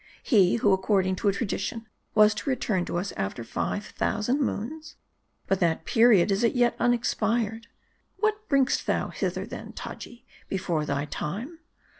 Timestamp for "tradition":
1.31-1.87